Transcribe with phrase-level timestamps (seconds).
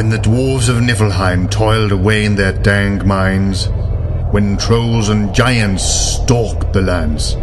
[0.00, 3.68] when the dwarves of Niflheim toiled away in their dang mines,
[4.30, 7.34] when trolls and giants stalked the lands,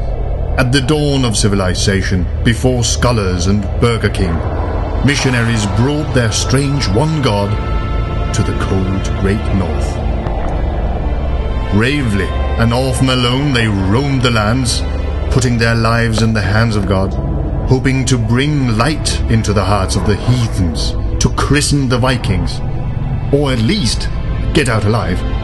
[0.58, 4.34] at the dawn of civilization, before scholars and Burger King,
[5.06, 7.52] missionaries brought their strange one god
[8.34, 9.94] to the cold great north.
[11.74, 12.26] Bravely
[12.58, 14.82] and often alone they roamed the lands,
[15.32, 17.14] putting their lives in the hands of God,
[17.70, 22.60] hoping to bring light into the hearts of the heathens, to christen the Vikings,
[23.34, 24.10] or at least
[24.54, 25.37] get out alive.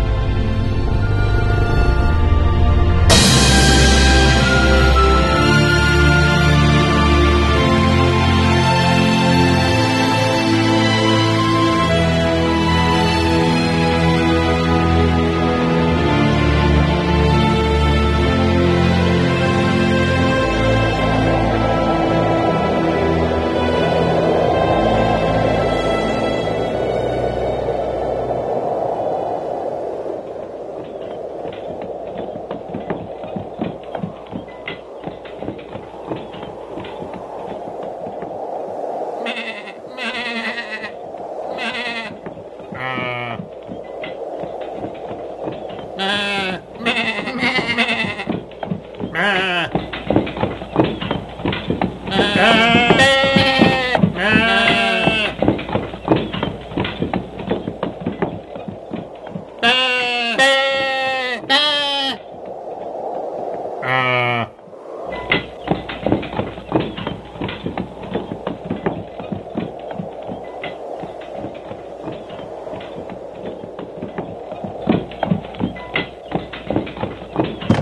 [59.64, 59.70] Uh,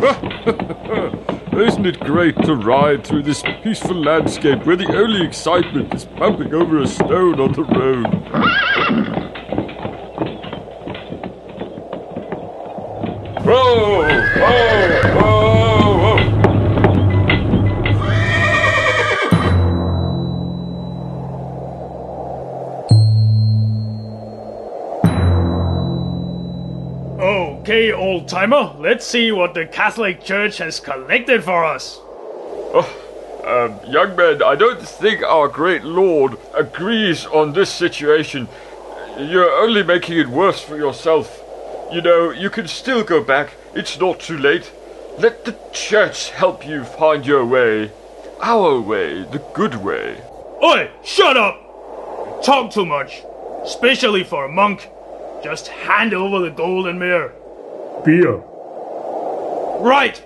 [1.57, 6.53] isn't it great to ride through this peaceful landscape where the only excitement is bumping
[6.53, 8.70] over a stone on the road?
[27.71, 32.01] Okay, old timer, let's see what the Catholic Church has collected for us.
[33.45, 38.49] Um, young man, I don't think our great Lord agrees on this situation.
[39.17, 41.41] You're only making it worse for yourself.
[41.93, 43.53] You know, you can still go back.
[43.73, 44.69] It's not too late.
[45.17, 47.93] Let the church help you find your way.
[48.41, 50.21] Our way, the good way.
[50.61, 51.55] Oi, shut up!
[51.55, 53.21] You talk too much,
[53.63, 54.89] especially for a monk.
[55.41, 57.33] Just hand over the golden mirror.
[58.03, 58.41] Beer.
[59.79, 60.23] Right!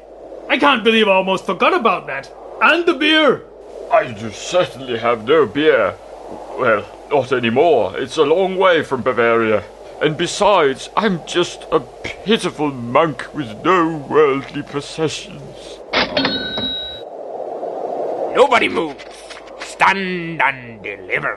[0.50, 2.32] I can't believe I almost forgot about that.
[2.62, 3.44] And the beer!
[3.92, 5.96] I do certainly have no beer.
[6.58, 7.98] Well, not anymore.
[7.98, 9.64] It's a long way from Bavaria.
[10.02, 15.80] And besides, I'm just a pitiful monk with no worldly possessions.
[18.36, 19.04] Nobody move.
[19.60, 21.36] Stand and deliver.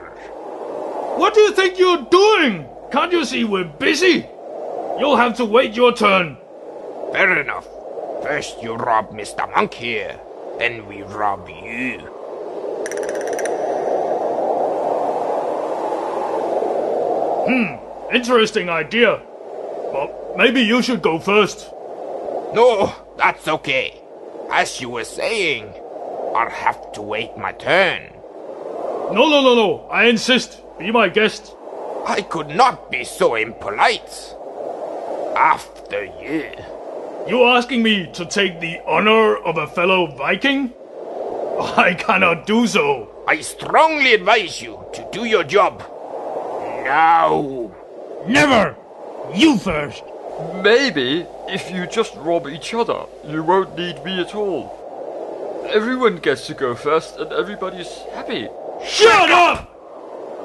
[1.17, 2.65] What do you think you're doing?
[2.91, 4.25] Can't you see we're busy?
[4.99, 6.35] You'll have to wait your turn.
[7.13, 7.65] Fair enough.
[8.21, 9.49] First you rob Mr.
[9.55, 10.19] Monk here,
[10.57, 11.99] then we rob you.
[17.47, 19.21] Hmm, interesting idea.
[19.93, 21.71] But maybe you should go first.
[22.53, 24.01] No, that's okay.
[24.51, 25.73] As you were saying,
[26.35, 28.11] I'll have to wait my turn.
[29.13, 29.87] No, no, no, no.
[29.89, 30.61] I insist.
[30.77, 31.55] Be my guest.
[32.05, 34.35] I could not be so impolite.
[35.39, 36.51] After you.
[37.25, 40.73] You asking me to take the honor of a fellow Viking?
[41.77, 43.23] I cannot do so.
[43.25, 45.79] I strongly advise you to do your job.
[46.83, 47.71] Now.
[48.27, 48.75] Never!
[49.33, 50.03] You first!
[50.61, 54.75] Maybe if you just rob each other, you won't need me at all.
[55.69, 58.49] Everyone gets to go first and everybody's happy.
[58.85, 59.73] Shut up!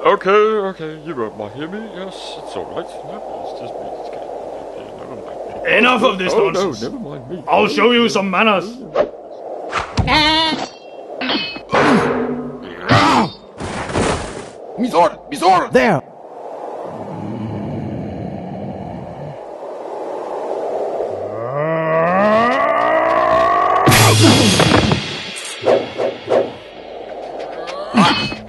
[0.05, 1.79] Okay, okay, you won't mind hear me.
[1.95, 2.87] Yes, it's alright.
[2.87, 4.14] No, it's just me.
[5.65, 6.81] Enough of oh, this oh, nonsense.
[6.83, 7.43] No, never mind me.
[7.47, 8.65] I'll show you some manners.
[14.77, 14.93] Miss
[15.41, 15.69] order!
[15.71, 16.03] There!
[27.97, 28.44] Ah!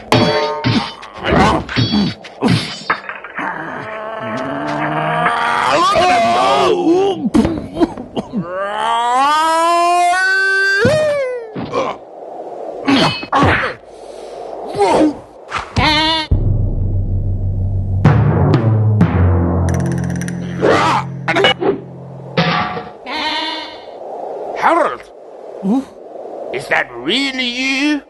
[26.77, 28.03] That really you?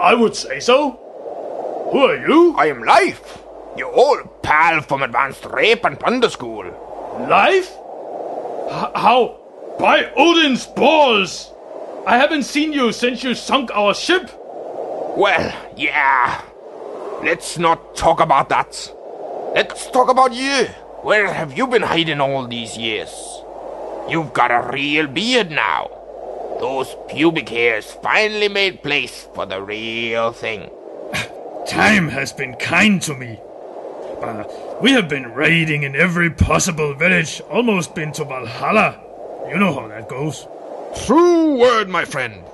[0.00, 0.98] I would say so.
[1.92, 2.56] Who are you?
[2.58, 3.38] I am Leif,
[3.76, 6.64] your old pal from Advanced Rape and Plunder School.
[7.30, 7.70] Leif?
[8.66, 9.38] H- how?
[9.78, 11.52] By Odin's balls!
[12.04, 14.28] I haven't seen you since you sunk our ship.
[15.16, 16.42] Well, yeah.
[17.22, 18.92] Let's not talk about that.
[19.54, 20.64] Let's talk about you.
[21.06, 23.14] Where have you been hiding all these years?
[24.08, 25.99] You've got a real beard now.
[26.60, 30.68] Those pubic hairs finally made place for the real thing.
[31.66, 33.40] Time has been kind to me.
[34.20, 34.44] Uh,
[34.82, 39.00] we have been raiding in every possible village, almost been to Valhalla.
[39.48, 40.46] You know how that goes.
[41.06, 42.44] True word, my friend.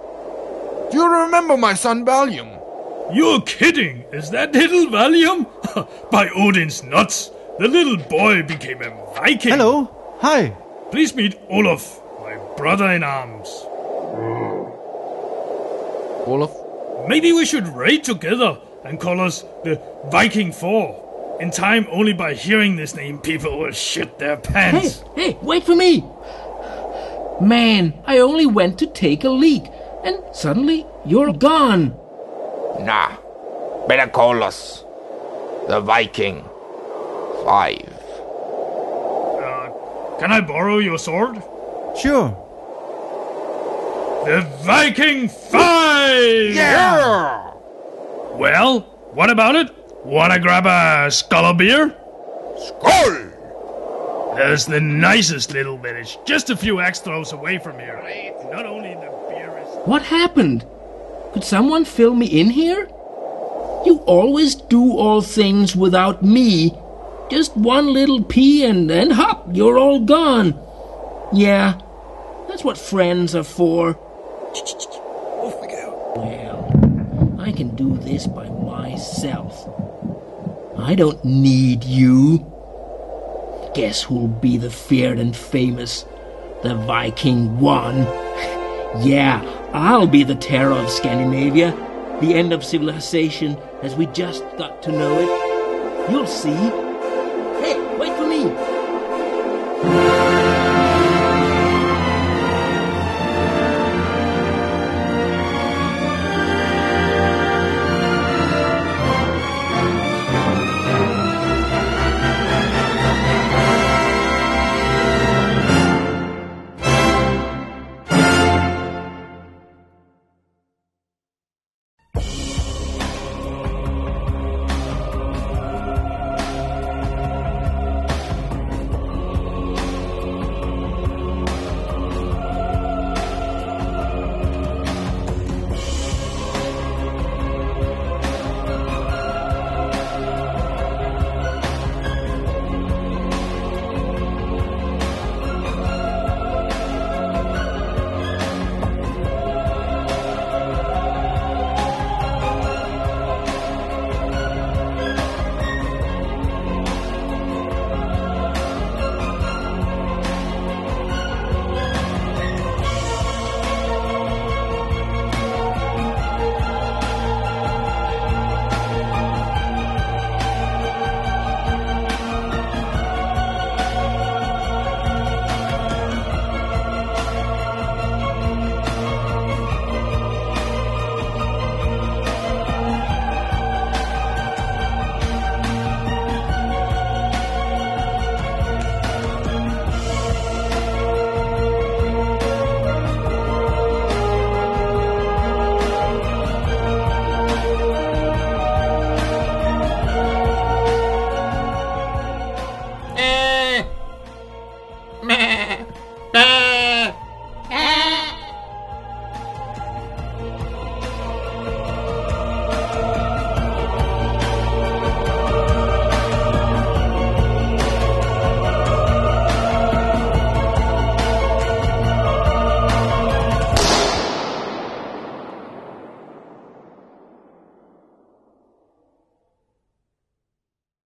[0.92, 2.52] Do you remember my son Valium?
[3.12, 4.04] You're kidding!
[4.12, 5.46] Is that little Valium?
[6.12, 7.32] By Odin's nuts!
[7.58, 9.50] The little boy became a Viking!
[9.50, 9.90] Hello.
[10.20, 10.50] Hi.
[10.92, 13.66] Please meet Olaf, my brother in arms.
[16.26, 16.52] Olaf?
[17.08, 19.80] Maybe we should raid together and call us the
[20.10, 21.36] Viking Four.
[21.40, 25.04] In time, only by hearing this name, people will shit their Hey, pants.
[25.14, 26.02] hey, wait for me!
[27.40, 29.64] Man, I only went to take a leak,
[30.02, 31.94] and suddenly you're gone.
[32.80, 33.16] Nah,
[33.86, 34.82] better call us
[35.68, 36.42] the Viking
[37.44, 37.92] Five.
[39.42, 39.70] Uh,
[40.18, 41.42] can I borrow your sword?
[42.00, 42.30] Sure.
[44.26, 46.52] The Viking Five!
[46.52, 47.52] Yeah!
[48.32, 48.80] Well,
[49.12, 49.70] what about it?
[50.04, 51.94] Wanna grab a skull of beer?
[52.58, 54.34] Skull!
[54.34, 58.02] There's the nicest little village, just a few extras away from here.
[58.50, 59.68] Not only the beer is.
[59.86, 60.66] What happened?
[61.32, 62.88] Could someone fill me in here?
[63.86, 66.76] You always do all things without me.
[67.30, 70.58] Just one little pee and then hop, you're all gone.
[71.32, 71.78] Yeah,
[72.48, 73.96] that's what friends are for.
[76.16, 79.68] Well, I can do this by myself.
[80.78, 82.38] I don't need you.
[83.74, 86.04] Guess who'll be the feared and famous?
[86.62, 88.06] The Viking One.
[89.00, 89.42] Yeah,
[89.74, 91.72] I'll be the terror of Scandinavia,
[92.22, 96.10] the end of civilization as we just got to know it.
[96.10, 96.85] You'll see.